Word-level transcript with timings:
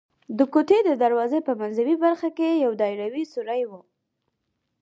د 0.37 0.39
کوټې 0.53 0.79
د 0.85 0.89
دروازې 1.03 1.39
په 1.47 1.53
منځوۍ 1.59 1.95
برخه 2.05 2.29
کې 2.37 2.61
یو 2.63 2.71
دایروي 2.81 3.23
سوری 3.33 3.61
و. 3.69 3.71